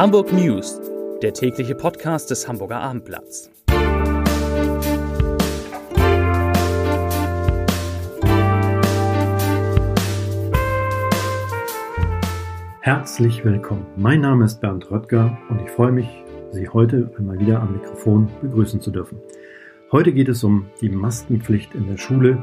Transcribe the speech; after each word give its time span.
Hamburg 0.00 0.32
News, 0.32 0.80
der 1.20 1.34
tägliche 1.34 1.74
Podcast 1.74 2.30
des 2.30 2.48
Hamburger 2.48 2.80
Abendblatts. 2.80 3.50
Herzlich 12.80 13.44
willkommen. 13.44 13.84
Mein 13.96 14.22
Name 14.22 14.46
ist 14.46 14.62
Bernd 14.62 14.90
Röttger 14.90 15.36
und 15.50 15.60
ich 15.60 15.70
freue 15.70 15.92
mich, 15.92 16.08
Sie 16.50 16.66
heute 16.66 17.12
einmal 17.18 17.38
wieder 17.38 17.60
am 17.60 17.74
Mikrofon 17.74 18.30
begrüßen 18.40 18.80
zu 18.80 18.90
dürfen. 18.90 19.20
Heute 19.92 20.14
geht 20.14 20.30
es 20.30 20.42
um 20.42 20.70
die 20.80 20.88
Maskenpflicht 20.88 21.74
in 21.74 21.88
der 21.88 21.98
Schule, 21.98 22.42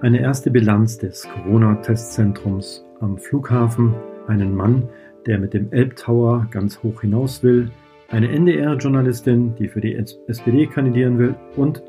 eine 0.00 0.22
erste 0.22 0.50
Bilanz 0.50 0.96
des 0.96 1.28
Corona-Testzentrums 1.28 2.86
am 3.00 3.18
Flughafen, 3.18 3.94
einen 4.28 4.56
Mann, 4.56 4.88
der 5.26 5.38
mit 5.38 5.54
dem 5.54 5.72
Elbtower 5.72 6.46
ganz 6.50 6.82
hoch 6.82 7.00
hinaus 7.00 7.42
will, 7.42 7.70
eine 8.08 8.28
NDR-Journalistin, 8.30 9.54
die 9.56 9.68
für 9.68 9.80
die 9.80 9.94
SPD 9.94 10.66
kandidieren 10.66 11.18
will 11.18 11.34
und 11.56 11.82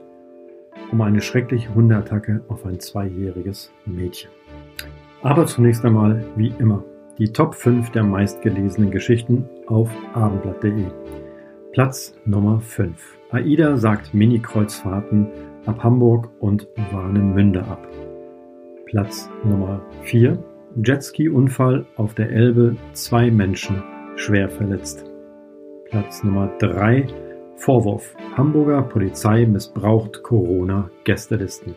um 0.91 1.01
eine 1.01 1.21
schreckliche 1.21 1.73
Hundeattacke 1.73 2.41
auf 2.47 2.65
ein 2.65 2.79
zweijähriges 2.79 3.71
Mädchen. 3.85 4.31
Aber 5.21 5.45
zunächst 5.45 5.83
einmal, 5.85 6.23
wie 6.35 6.53
immer, 6.59 6.83
die 7.17 7.31
Top 7.31 7.55
5 7.55 7.91
der 7.91 8.03
meistgelesenen 8.03 8.91
Geschichten 8.91 9.45
auf 9.67 9.89
abendblatt.de. 10.13 10.85
Platz 11.73 12.15
Nummer 12.25 12.61
5. 12.61 13.17
AIDA 13.31 13.77
sagt 13.77 14.13
Mini-Kreuzfahrten 14.13 15.27
ab 15.65 15.83
Hamburg 15.83 16.29
und 16.39 16.67
Warnemünde 16.91 17.61
ab. 17.61 17.88
Platz 18.85 19.29
Nummer 19.43 19.81
4. 20.03 20.38
Jetski-Unfall 20.84 21.88
auf 21.95 22.13
der 22.13 22.30
Elbe, 22.30 22.76
zwei 22.94 23.31
Menschen 23.31 23.81
schwer 24.16 24.47
verletzt. 24.47 25.06
Platz 25.89 26.23
Nummer 26.23 26.52
3. 26.59 27.08
Vorwurf. 27.56 28.16
Hamburger 28.36 28.84
Polizei 28.84 29.47
missbraucht 29.47 30.22
Corona-Gästelisten. 30.22 31.73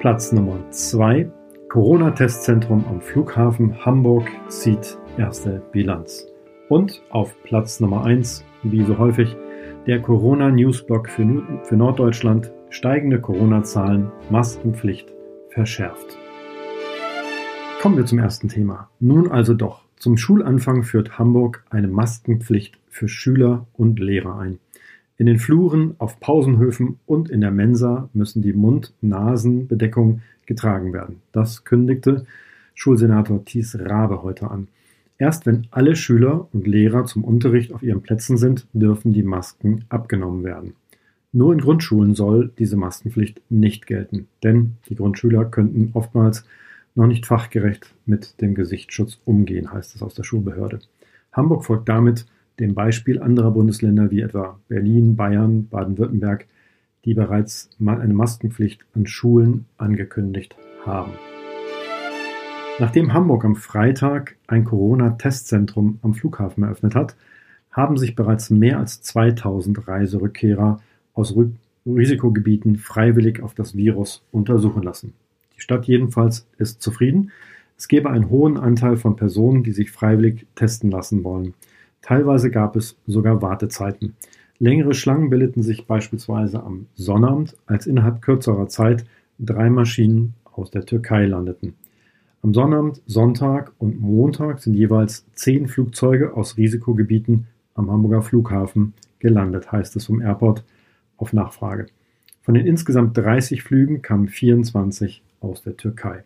Platz 0.00 0.32
Nummer 0.32 0.58
2. 0.70 1.30
Corona-Testzentrum 1.70 2.84
am 2.86 3.00
Flughafen 3.00 3.82
Hamburg 3.84 4.28
zieht 4.48 4.98
erste 5.16 5.62
Bilanz. 5.72 6.26
Und 6.68 7.02
auf 7.08 7.34
Platz 7.44 7.80
Nummer 7.80 8.04
1, 8.04 8.44
wie 8.62 8.84
so 8.84 8.98
häufig, 8.98 9.34
der 9.86 10.02
Corona-Newsblog 10.02 11.08
für, 11.08 11.42
für 11.62 11.76
Norddeutschland. 11.76 12.52
Steigende 12.68 13.20
Corona-Zahlen, 13.20 14.12
Maskenpflicht 14.28 15.14
verschärft. 15.48 16.18
Kommen 17.84 17.98
wir 17.98 18.06
zum 18.06 18.18
ersten 18.18 18.48
Thema. 18.48 18.88
Nun 18.98 19.30
also 19.30 19.52
doch. 19.52 19.82
Zum 19.96 20.16
Schulanfang 20.16 20.84
führt 20.84 21.18
Hamburg 21.18 21.64
eine 21.68 21.86
Maskenpflicht 21.86 22.78
für 22.88 23.08
Schüler 23.08 23.66
und 23.74 24.00
Lehrer 24.00 24.38
ein. 24.38 24.58
In 25.18 25.26
den 25.26 25.38
Fluren, 25.38 25.94
auf 25.98 26.18
Pausenhöfen 26.18 26.98
und 27.04 27.28
in 27.28 27.42
der 27.42 27.50
Mensa 27.50 28.08
müssen 28.14 28.40
die 28.40 28.54
Mund-Nasen-Bedeckung 28.54 30.22
getragen 30.46 30.94
werden. 30.94 31.20
Das 31.32 31.64
kündigte 31.64 32.24
Schulsenator 32.72 33.44
Thies 33.44 33.78
Rabe 33.78 34.22
heute 34.22 34.50
an. 34.50 34.68
Erst 35.18 35.44
wenn 35.44 35.66
alle 35.70 35.94
Schüler 35.94 36.48
und 36.54 36.66
Lehrer 36.66 37.04
zum 37.04 37.22
Unterricht 37.22 37.74
auf 37.74 37.82
ihren 37.82 38.00
Plätzen 38.00 38.38
sind, 38.38 38.66
dürfen 38.72 39.12
die 39.12 39.22
Masken 39.22 39.84
abgenommen 39.90 40.42
werden. 40.42 40.72
Nur 41.32 41.52
in 41.52 41.60
Grundschulen 41.60 42.14
soll 42.14 42.50
diese 42.58 42.78
Maskenpflicht 42.78 43.42
nicht 43.50 43.86
gelten, 43.86 44.26
denn 44.42 44.76
die 44.88 44.94
Grundschüler 44.94 45.44
könnten 45.44 45.90
oftmals 45.92 46.46
noch 46.94 47.06
nicht 47.06 47.26
fachgerecht 47.26 47.94
mit 48.06 48.40
dem 48.40 48.54
Gesichtsschutz 48.54 49.20
umgehen, 49.24 49.72
heißt 49.72 49.94
es 49.94 50.02
aus 50.02 50.14
der 50.14 50.22
Schulbehörde. 50.22 50.80
Hamburg 51.32 51.64
folgt 51.64 51.88
damit 51.88 52.26
dem 52.60 52.74
Beispiel 52.74 53.20
anderer 53.20 53.50
Bundesländer 53.50 54.10
wie 54.10 54.20
etwa 54.20 54.60
Berlin, 54.68 55.16
Bayern, 55.16 55.68
Baden-Württemberg, 55.68 56.46
die 57.04 57.14
bereits 57.14 57.70
eine 57.80 58.14
Maskenpflicht 58.14 58.84
an 58.94 59.06
Schulen 59.06 59.66
angekündigt 59.76 60.56
haben. 60.86 61.12
Nachdem 62.78 63.12
Hamburg 63.12 63.44
am 63.44 63.56
Freitag 63.56 64.36
ein 64.46 64.64
Corona-Testzentrum 64.64 65.98
am 66.02 66.14
Flughafen 66.14 66.64
eröffnet 66.64 66.94
hat, 66.94 67.16
haben 67.70 67.96
sich 67.96 68.14
bereits 68.14 68.50
mehr 68.50 68.78
als 68.78 69.02
2000 69.02 69.86
Reiserückkehrer 69.86 70.80
aus 71.12 71.36
Risikogebieten 71.86 72.76
freiwillig 72.76 73.42
auf 73.42 73.54
das 73.54 73.76
Virus 73.76 74.24
untersuchen 74.32 74.82
lassen. 74.82 75.12
Stadt 75.64 75.86
jedenfalls 75.86 76.46
ist 76.58 76.82
zufrieden. 76.82 77.32
Es 77.78 77.88
gäbe 77.88 78.10
einen 78.10 78.28
hohen 78.28 78.58
Anteil 78.58 78.98
von 78.98 79.16
Personen, 79.16 79.62
die 79.62 79.72
sich 79.72 79.90
freiwillig 79.90 80.46
testen 80.54 80.90
lassen 80.90 81.24
wollen. 81.24 81.54
Teilweise 82.02 82.50
gab 82.50 82.76
es 82.76 82.98
sogar 83.06 83.40
Wartezeiten. 83.40 84.14
Längere 84.58 84.92
Schlangen 84.92 85.30
bildeten 85.30 85.62
sich 85.62 85.86
beispielsweise 85.86 86.62
am 86.62 86.86
Sonnabend, 86.94 87.56
als 87.64 87.86
innerhalb 87.86 88.20
kürzerer 88.20 88.68
Zeit 88.68 89.06
drei 89.38 89.70
Maschinen 89.70 90.34
aus 90.44 90.70
der 90.70 90.84
Türkei 90.84 91.24
landeten. 91.24 91.74
Am 92.42 92.52
Sonnabend, 92.52 93.00
Sonntag 93.06 93.72
und 93.78 93.98
Montag 93.98 94.60
sind 94.60 94.74
jeweils 94.74 95.24
zehn 95.32 95.66
Flugzeuge 95.66 96.36
aus 96.36 96.58
Risikogebieten 96.58 97.46
am 97.72 97.90
Hamburger 97.90 98.20
Flughafen 98.20 98.92
gelandet, 99.18 99.72
heißt 99.72 99.96
es 99.96 100.04
vom 100.04 100.20
Airport 100.20 100.62
auf 101.16 101.32
Nachfrage. 101.32 101.86
Von 102.44 102.52
den 102.52 102.66
insgesamt 102.66 103.16
30 103.16 103.62
Flügen 103.62 104.02
kamen 104.02 104.28
24 104.28 105.22
aus 105.40 105.62
der 105.62 105.78
Türkei. 105.78 106.24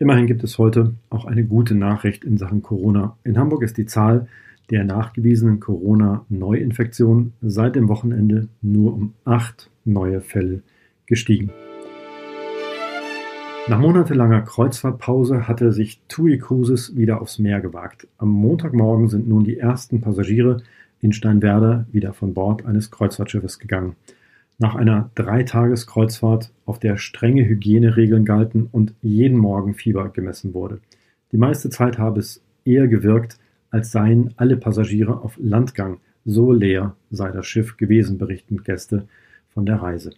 Immerhin 0.00 0.26
gibt 0.26 0.42
es 0.42 0.58
heute 0.58 0.94
auch 1.10 1.26
eine 1.26 1.44
gute 1.44 1.76
Nachricht 1.76 2.24
in 2.24 2.38
Sachen 2.38 2.60
Corona. 2.60 3.16
In 3.22 3.38
Hamburg 3.38 3.62
ist 3.62 3.76
die 3.76 3.86
Zahl 3.86 4.26
der 4.68 4.82
nachgewiesenen 4.82 5.60
Corona-Neuinfektionen 5.60 7.34
seit 7.40 7.76
dem 7.76 7.88
Wochenende 7.88 8.48
nur 8.62 8.94
um 8.94 9.12
acht 9.24 9.70
neue 9.84 10.20
Fälle 10.20 10.62
gestiegen. 11.06 11.52
Nach 13.68 13.78
monatelanger 13.78 14.42
Kreuzfahrtpause 14.42 15.46
hatte 15.46 15.70
sich 15.70 16.00
TUI 16.08 16.38
Cruises 16.38 16.96
wieder 16.96 17.20
aufs 17.20 17.38
Meer 17.38 17.60
gewagt. 17.60 18.08
Am 18.18 18.30
Montagmorgen 18.30 19.08
sind 19.08 19.28
nun 19.28 19.44
die 19.44 19.56
ersten 19.56 20.00
Passagiere 20.00 20.64
in 21.00 21.12
Steinwerder 21.12 21.86
wieder 21.92 22.12
von 22.12 22.34
Bord 22.34 22.66
eines 22.66 22.90
Kreuzfahrtschiffes 22.90 23.60
gegangen 23.60 23.94
nach 24.58 24.74
einer 24.74 25.10
Dreitageskreuzfahrt, 25.14 26.52
auf 26.64 26.78
der 26.78 26.96
strenge 26.96 27.44
Hygieneregeln 27.44 28.24
galten 28.24 28.68
und 28.72 28.94
jeden 29.02 29.38
Morgen 29.38 29.74
Fieber 29.74 30.08
gemessen 30.08 30.54
wurde. 30.54 30.80
Die 31.32 31.36
meiste 31.36 31.70
Zeit 31.70 31.98
habe 31.98 32.20
es 32.20 32.42
eher 32.64 32.88
gewirkt, 32.88 33.38
als 33.70 33.92
seien 33.92 34.32
alle 34.36 34.56
Passagiere 34.56 35.20
auf 35.22 35.36
Landgang, 35.38 35.98
so 36.24 36.52
leer 36.52 36.96
sei 37.10 37.30
das 37.30 37.46
Schiff 37.46 37.76
gewesen, 37.76 38.18
berichten 38.18 38.62
Gäste 38.64 39.06
von 39.52 39.66
der 39.66 39.76
Reise. 39.76 40.10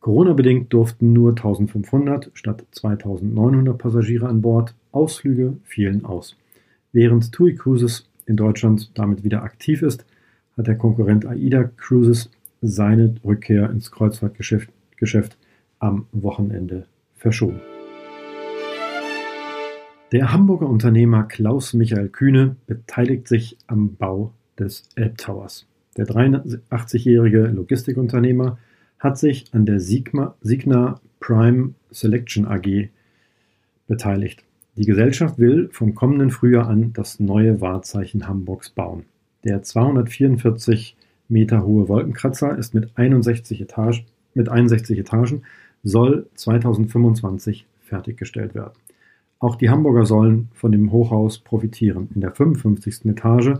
Corona-bedingt 0.00 0.72
durften 0.72 1.12
nur 1.12 1.30
1500 1.30 2.30
statt 2.34 2.64
2900 2.72 3.78
Passagiere 3.78 4.28
an 4.28 4.42
Bord. 4.42 4.74
Ausflüge 4.90 5.56
fielen 5.64 6.04
aus. 6.04 6.36
Während 6.92 7.32
TUI 7.32 7.54
Cruises 7.54 8.06
in 8.26 8.36
Deutschland 8.36 8.90
damit 8.94 9.24
wieder 9.24 9.42
aktiv 9.42 9.80
ist, 9.80 10.04
hat 10.56 10.66
der 10.66 10.76
Konkurrent 10.76 11.24
AIDA 11.24 11.70
Cruises 11.76 12.30
seine 12.62 13.16
Rückkehr 13.24 13.68
ins 13.70 13.90
Kreuzfahrtgeschäft 13.90 14.70
Geschäft 14.96 15.36
am 15.80 16.06
Wochenende 16.12 16.86
verschoben. 17.16 17.60
Der 20.12 20.32
Hamburger 20.32 20.68
Unternehmer 20.68 21.24
Klaus 21.24 21.74
Michael 21.74 22.08
Kühne 22.08 22.54
beteiligt 22.66 23.26
sich 23.26 23.56
am 23.66 23.96
Bau 23.96 24.32
des 24.58 24.84
Elbtowers. 24.94 25.66
Der 25.96 26.06
83-jährige 26.06 27.46
Logistikunternehmer 27.46 28.58
hat 28.98 29.18
sich 29.18 29.46
an 29.52 29.66
der 29.66 29.80
Sigma, 29.80 30.36
Signa 30.40 31.00
Prime 31.18 31.74
Selection 31.90 32.46
AG 32.46 32.90
beteiligt. 33.88 34.44
Die 34.76 34.86
Gesellschaft 34.86 35.38
will 35.38 35.68
vom 35.72 35.94
kommenden 35.94 36.30
Frühjahr 36.30 36.68
an 36.68 36.92
das 36.92 37.18
neue 37.18 37.60
Wahrzeichen 37.60 38.28
Hamburgs 38.28 38.70
bauen. 38.70 39.04
Der 39.44 39.62
244 39.62 40.96
Meter 41.32 41.64
hohe 41.64 41.88
Wolkenkratzer 41.88 42.56
ist 42.56 42.74
mit 42.74 42.90
61 42.94 43.60
Etagen, 43.60 44.04
mit 44.34 44.48
61 44.48 44.98
Etagen 44.98 45.42
soll 45.82 46.26
2025 46.34 47.66
fertiggestellt 47.80 48.54
werden. 48.54 48.74
Auch 49.38 49.56
die 49.56 49.70
Hamburger 49.70 50.04
sollen 50.04 50.48
von 50.54 50.70
dem 50.70 50.92
Hochhaus 50.92 51.38
profitieren. 51.38 52.10
In 52.14 52.20
der 52.20 52.32
55. 52.32 53.06
Etage 53.06 53.54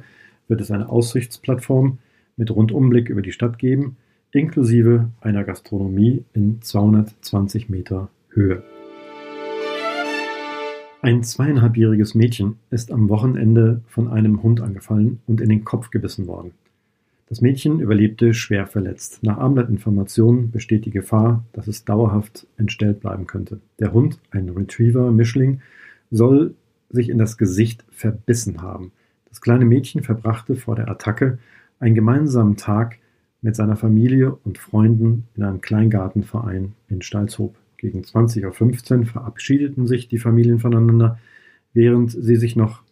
wird 0.47 0.61
es 0.61 0.71
eine 0.71 0.89
Aussichtsplattform 0.89 1.99
mit 2.37 2.51
Rundumblick 2.51 3.09
über 3.09 3.23
die 3.23 3.33
Stadt 3.33 3.59
geben, 3.59 3.97
inklusive 4.31 5.09
einer 5.21 5.43
Gastronomie 5.43 6.25
in 6.35 6.63
220 6.63 7.69
Meter 7.69 8.11
Höhe. 8.29 8.63
Ein 11.01 11.25
zweieinhalbjähriges 11.25 12.15
Mädchen 12.15 12.59
ist 12.71 12.93
am 12.93 13.09
Wochenende 13.09 13.81
von 13.89 14.09
einem 14.09 14.43
Hund 14.43 14.61
angefallen 14.61 15.21
und 15.27 15.41
in 15.41 15.49
den 15.49 15.65
Kopf 15.65 15.91
gebissen 15.91 16.29
worden. 16.29 16.53
Das 17.33 17.41
Mädchen 17.41 17.81
überlebte 17.81 18.35
schwer 18.35 18.67
verletzt. 18.67 19.21
Nach 19.23 19.39
Abendblattinformationen 19.39 20.51
besteht 20.51 20.85
die 20.85 20.91
Gefahr, 20.91 21.43
dass 21.55 21.67
es 21.67 21.87
dauerhaft 21.87 22.47
entstellt 22.59 23.01
bleiben 23.01 23.27
könnte. 23.27 23.59
Der 23.79 23.95
Hund, 23.95 24.19
ein 24.33 24.51
Retriever-Mischling, 24.51 25.63
soll 26.11 26.55
sich 26.91 27.09
in 27.09 27.17
das 27.17 27.39
Gesicht 27.39 27.87
verbissen 27.91 28.61
haben. 28.61 28.93
Das 29.31 29.41
kleine 29.41 29.65
Mädchen 29.65 30.03
verbrachte 30.03 30.57
vor 30.57 30.77
der 30.77 30.91
Attacke 30.91 31.39
einen 31.81 31.95
gemeinsamen 31.95 32.59
Tag 32.59 32.99
mit 33.41 33.57
seiner 33.57 33.77
Familie 33.77 34.35
und 34.45 34.59
Freunden 34.59 35.27
in 35.35 35.43
einem 35.43 35.63
Kleingartenverein 35.63 36.75
in 36.91 37.01
Stalzhoop. 37.01 37.55
Gegen 37.79 38.03
20.15 38.03 38.99
Uhr 38.99 39.07
verabschiedeten 39.07 39.87
sich 39.87 40.07
die 40.07 40.19
Familien 40.19 40.59
voneinander. 40.59 41.19
Während 41.73 42.11
sie 42.11 42.37
sich 42.37 42.57
noch 42.57 42.83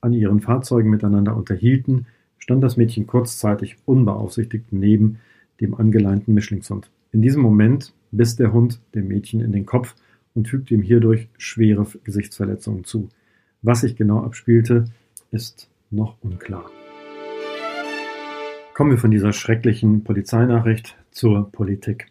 an 0.00 0.12
ihren 0.12 0.40
Fahrzeugen 0.40 0.88
miteinander 0.88 1.36
unterhielten, 1.36 2.06
stand 2.46 2.62
das 2.62 2.76
Mädchen 2.76 3.08
kurzzeitig 3.08 3.76
unbeaufsichtigt 3.86 4.66
neben 4.70 5.18
dem 5.60 5.74
angeleinten 5.74 6.32
Mischlingshund. 6.32 6.88
In 7.10 7.20
diesem 7.20 7.42
Moment 7.42 7.92
biss 8.12 8.36
der 8.36 8.52
Hund 8.52 8.80
dem 8.94 9.08
Mädchen 9.08 9.40
in 9.40 9.50
den 9.50 9.66
Kopf 9.66 9.96
und 10.32 10.46
fügte 10.46 10.74
ihm 10.74 10.82
hierdurch 10.82 11.26
schwere 11.38 11.84
Gesichtsverletzungen 12.04 12.84
zu. 12.84 13.08
Was 13.62 13.80
sich 13.80 13.96
genau 13.96 14.22
abspielte, 14.22 14.84
ist 15.32 15.68
noch 15.90 16.18
unklar. 16.20 16.70
Kommen 18.74 18.92
wir 18.92 18.98
von 18.98 19.10
dieser 19.10 19.32
schrecklichen 19.32 20.04
Polizeinachricht 20.04 20.96
zur 21.10 21.50
Politik. 21.50 22.06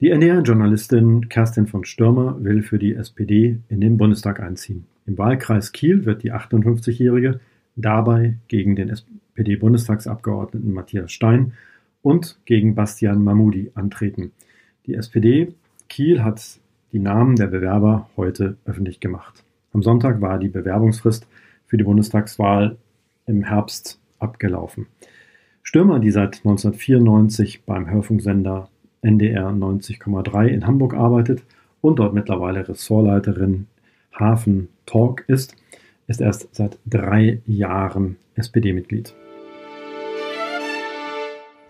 Die 0.00 0.10
NDR-Journalistin 0.10 1.28
Kerstin 1.28 1.68
von 1.68 1.84
Stürmer 1.84 2.42
will 2.42 2.62
für 2.62 2.80
die 2.80 2.94
SPD 2.94 3.58
in 3.68 3.80
den 3.80 3.96
Bundestag 3.96 4.40
einziehen. 4.40 4.86
Im 5.06 5.18
Wahlkreis 5.18 5.70
Kiel 5.70 6.04
wird 6.04 6.24
die 6.24 6.32
58-Jährige 6.32 7.38
dabei 7.76 8.38
gegen 8.48 8.74
den 8.74 8.88
SPD-Bundestagsabgeordneten 9.38 10.72
Matthias 10.72 11.12
Stein 11.12 11.52
und 12.02 12.38
gegen 12.44 12.74
Bastian 12.74 13.22
Mahmoudi 13.22 13.70
antreten. 13.74 14.32
Die 14.86 14.94
SPD 14.94 15.54
Kiel 15.88 16.22
hat 16.22 16.58
die 16.92 16.98
Namen 16.98 17.36
der 17.36 17.46
Bewerber 17.46 18.10
heute 18.16 18.56
öffentlich 18.64 19.00
gemacht. 19.00 19.44
Am 19.72 19.82
Sonntag 19.82 20.20
war 20.20 20.38
die 20.38 20.48
Bewerbungsfrist 20.48 21.26
für 21.66 21.76
die 21.76 21.84
Bundestagswahl 21.84 22.76
im 23.26 23.44
Herbst 23.44 24.00
abgelaufen. 24.18 24.86
Stürmer, 25.62 25.98
die 25.98 26.10
seit 26.10 26.38
1994 26.38 27.62
beim 27.64 27.90
Hörfunksender 27.90 28.68
NDR 29.02 29.50
90,3 29.50 30.46
in 30.46 30.66
Hamburg 30.66 30.94
arbeitet 30.94 31.42
und 31.80 31.98
dort 31.98 32.14
mittlerweile 32.14 32.68
Ressortleiterin 32.68 33.66
Hafen 34.12 34.68
Talk 34.86 35.24
ist, 35.28 35.54
ist 36.06 36.20
erst 36.20 36.54
seit 36.54 36.78
drei 36.86 37.40
Jahren 37.46 38.16
SPD-Mitglied. 38.34 39.14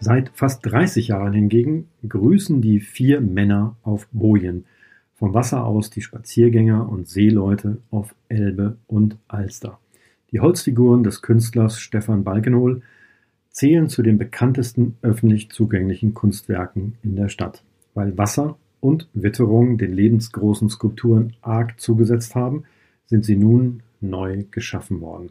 Seit 0.00 0.30
fast 0.32 0.64
30 0.64 1.08
Jahren 1.08 1.32
hingegen 1.32 1.88
grüßen 2.08 2.62
die 2.62 2.78
vier 2.78 3.20
Männer 3.20 3.76
auf 3.82 4.06
Bojen, 4.12 4.64
vom 5.16 5.34
Wasser 5.34 5.64
aus 5.64 5.90
die 5.90 6.02
Spaziergänger 6.02 6.88
und 6.88 7.08
Seeleute 7.08 7.78
auf 7.90 8.14
Elbe 8.28 8.76
und 8.86 9.16
Alster. 9.26 9.80
Die 10.30 10.38
Holzfiguren 10.38 11.02
des 11.02 11.20
Künstlers 11.20 11.80
Stefan 11.80 12.22
Balkenhol 12.22 12.82
zählen 13.50 13.88
zu 13.88 14.02
den 14.02 14.18
bekanntesten 14.18 14.96
öffentlich 15.02 15.50
zugänglichen 15.50 16.14
Kunstwerken 16.14 16.94
in 17.02 17.16
der 17.16 17.28
Stadt, 17.28 17.64
weil 17.94 18.16
Wasser 18.16 18.56
und 18.78 19.08
Witterung 19.14 19.78
den 19.78 19.92
lebensgroßen 19.92 20.68
Skulpturen 20.68 21.32
arg 21.40 21.80
zugesetzt 21.80 22.36
haben, 22.36 22.62
sind 23.06 23.24
sie 23.24 23.36
nun 23.36 23.82
neu 24.00 24.44
geschaffen 24.52 25.00
worden. 25.00 25.30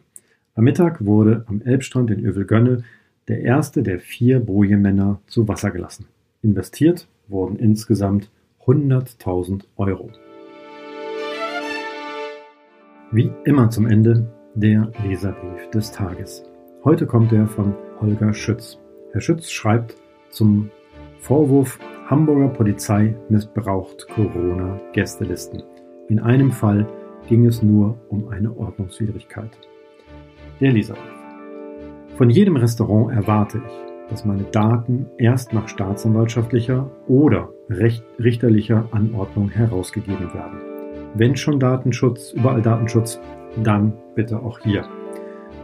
Am 0.54 0.64
Mittag 0.64 1.06
wurde 1.06 1.44
am 1.46 1.62
Elbstrand 1.62 2.10
in 2.10 2.22
Övelgönne 2.22 2.84
der 3.28 3.42
erste 3.42 3.82
der 3.82 4.00
vier 4.00 4.40
Boje-Männer 4.40 5.20
zu 5.26 5.46
Wasser 5.46 5.70
gelassen. 5.70 6.06
Investiert 6.42 7.08
wurden 7.28 7.56
insgesamt 7.56 8.30
100.000 8.64 9.64
Euro. 9.76 10.10
Wie 13.12 13.30
immer 13.44 13.70
zum 13.70 13.86
Ende 13.86 14.30
der 14.54 14.92
Leserbrief 15.06 15.70
des 15.70 15.92
Tages. 15.92 16.44
Heute 16.84 17.06
kommt 17.06 17.32
er 17.32 17.46
von 17.46 17.74
Holger 18.00 18.32
Schütz. 18.32 18.78
Herr 19.12 19.20
Schütz 19.20 19.50
schreibt 19.50 19.96
zum 20.30 20.70
Vorwurf, 21.20 21.78
Hamburger 22.06 22.48
Polizei 22.48 23.14
missbraucht 23.28 24.06
Corona-Gästelisten. 24.08 25.62
In 26.08 26.20
einem 26.20 26.52
Fall 26.52 26.86
ging 27.28 27.46
es 27.46 27.62
nur 27.62 27.98
um 28.08 28.28
eine 28.28 28.56
Ordnungswidrigkeit. 28.56 29.50
Der 30.60 30.72
Leserbrief. 30.72 31.17
Von 32.18 32.30
jedem 32.30 32.56
Restaurant 32.56 33.12
erwarte 33.12 33.58
ich, 33.64 34.10
dass 34.10 34.24
meine 34.24 34.42
Daten 34.42 35.06
erst 35.18 35.52
nach 35.52 35.68
staatsanwaltschaftlicher 35.68 36.90
oder 37.06 37.48
richterlicher 37.68 38.88
Anordnung 38.90 39.50
herausgegeben 39.50 40.34
werden. 40.34 40.58
Wenn 41.14 41.36
schon 41.36 41.60
Datenschutz, 41.60 42.32
überall 42.32 42.60
Datenschutz, 42.60 43.20
dann 43.62 43.92
bitte 44.16 44.40
auch 44.42 44.58
hier. 44.58 44.84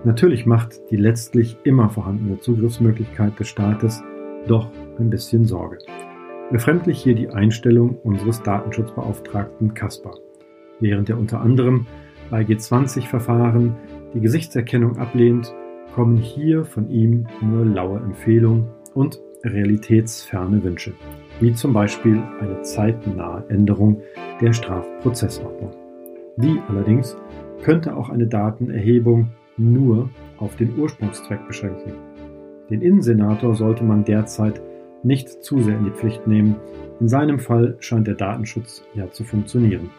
Natürlich 0.05 0.47
macht 0.47 0.79
die 0.93 0.97
letztlich 0.97 1.57
immer 1.65 1.91
vorhandene 1.91 2.39
Zugriffsmöglichkeit 2.39 3.37
des 3.41 3.49
Staates 3.49 4.05
doch 4.47 4.71
ein 5.01 5.11
bisschen 5.11 5.47
Sorge. 5.47 5.79
Befremdlich 6.53 7.03
hier 7.03 7.17
die 7.17 7.31
Einstellung 7.31 7.99
unseres 8.05 8.41
Datenschutzbeauftragten 8.45 9.75
Kaspar. 9.75 10.15
Während 10.79 11.11
er 11.11 11.19
unter 11.19 11.41
anderem 11.41 11.89
bei 12.31 12.43
G20-Verfahren 12.43 13.75
die 14.15 14.21
Gesichtserkennung 14.21 14.99
ablehnt, 14.99 15.53
kommen 15.95 16.17
hier 16.17 16.65
von 16.65 16.91
ihm 16.91 17.27
nur 17.41 17.65
laue 17.65 17.99
Empfehlungen 17.99 18.67
und 18.95 19.21
realitätsferne 19.45 20.63
Wünsche, 20.63 20.93
wie 21.41 21.53
zum 21.53 21.73
Beispiel 21.73 22.23
eine 22.41 22.63
zeitnahe 22.63 23.45
Änderung 23.49 24.01
der 24.41 24.53
Strafprozessordnung. 24.53 25.73
Die 26.37 26.61
allerdings 26.69 27.17
könnte 27.63 27.97
auch 27.97 28.11
eine 28.11 28.27
Datenerhebung 28.27 29.31
nur 29.57 30.11
auf 30.39 30.57
den 30.57 30.77
Ursprungszweck 30.79 31.47
beschränken. 31.47 31.93
Den 32.71 32.83
Innensenator 32.83 33.55
sollte 33.55 33.85
man 33.85 34.05
derzeit 34.05 34.61
nicht 35.03 35.45
zu 35.45 35.61
sehr 35.61 35.77
in 35.77 35.85
die 35.85 35.91
Pflicht 35.91 36.27
nehmen. 36.27 36.57
In 36.99 37.09
seinem 37.09 37.39
Fall 37.39 37.77
scheint 37.81 38.07
der 38.07 38.15
Datenschutz 38.15 38.85
ja 38.95 39.11
zu 39.11 39.23
funktionieren. 39.23 39.91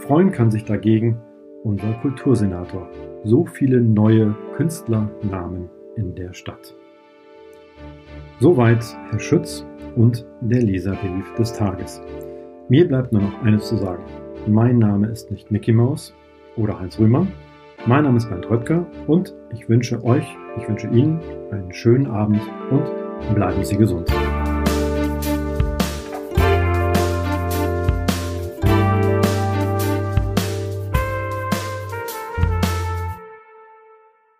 Freuen 0.00 0.30
kann 0.30 0.50
sich 0.50 0.64
dagegen 0.64 1.18
unser 1.64 1.92
Kultursenator. 1.94 2.88
So 3.24 3.44
viele 3.44 3.80
neue 3.80 4.34
Künstlernamen 4.56 5.68
in 5.96 6.14
der 6.14 6.32
Stadt. 6.32 6.74
Soweit 8.38 8.84
Herr 9.10 9.18
Schütz 9.18 9.66
und 9.96 10.24
der 10.40 10.62
Leserbrief 10.62 11.34
des 11.34 11.52
Tages. 11.52 12.00
Mir 12.68 12.86
bleibt 12.86 13.12
nur 13.12 13.22
noch 13.22 13.42
eines 13.42 13.66
zu 13.66 13.76
sagen. 13.76 14.04
Mein 14.46 14.78
Name 14.78 15.08
ist 15.08 15.30
nicht 15.30 15.50
Mickey 15.50 15.72
Mouse 15.72 16.14
oder 16.56 16.78
Heinz 16.78 16.98
Rühmann, 16.98 17.28
mein 17.86 18.04
Name 18.04 18.18
ist 18.18 18.28
Bernd 18.28 18.48
Röttger 18.50 18.86
und 19.06 19.34
ich 19.52 19.68
wünsche 19.68 20.02
euch, 20.04 20.24
ich 20.56 20.68
wünsche 20.68 20.88
Ihnen 20.88 21.20
einen 21.50 21.72
schönen 21.72 22.06
Abend 22.06 22.40
und 22.70 23.34
bleiben 23.34 23.64
Sie 23.64 23.76
gesund. 23.76 24.12